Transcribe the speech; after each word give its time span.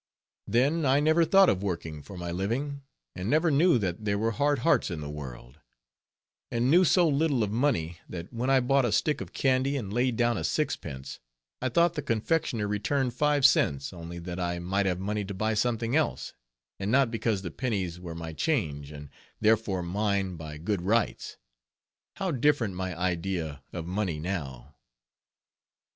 Then 0.47 0.83
I 0.83 0.99
never 0.99 1.23
thought 1.25 1.47
of 1.47 1.61
working 1.61 2.01
for 2.01 2.17
my 2.17 2.31
living, 2.31 2.81
and 3.15 3.29
never 3.29 3.51
knew 3.51 3.77
that 3.77 4.03
there 4.03 4.17
were 4.17 4.31
hard 4.31 4.57
hearts 4.65 4.89
in 4.89 4.99
the 4.99 5.07
world; 5.11 5.59
and 6.49 6.71
knew 6.71 6.83
so 6.83 7.07
little 7.07 7.43
of 7.43 7.51
money, 7.51 7.99
that 8.09 8.33
when 8.33 8.49
I 8.49 8.61
bought 8.61 8.83
a 8.83 8.91
stick 8.91 9.21
of 9.21 9.31
candy, 9.31 9.77
and 9.77 9.93
laid 9.93 10.15
down 10.17 10.39
a 10.39 10.43
sixpence, 10.43 11.19
I 11.61 11.69
thought 11.69 11.93
the 11.93 12.01
confectioner 12.01 12.67
returned 12.67 13.13
five 13.13 13.45
cents, 13.45 13.93
only 13.93 14.17
that 14.17 14.39
I 14.39 14.57
might 14.57 14.87
have 14.87 14.99
money 14.99 15.23
to 15.23 15.35
buy 15.35 15.53
something 15.53 15.95
else, 15.95 16.33
and 16.79 16.91
not 16.91 17.11
because 17.11 17.43
the 17.43 17.51
pennies 17.51 17.99
were 17.99 18.15
my 18.15 18.33
change, 18.33 18.91
and 18.91 19.07
therefore 19.39 19.83
mine 19.83 20.35
by 20.35 20.57
good 20.57 20.81
rights. 20.81 21.37
How 22.15 22.31
different 22.31 22.73
my 22.73 22.97
idea 22.99 23.61
of 23.71 23.85
money 23.85 24.17
now! 24.17 24.73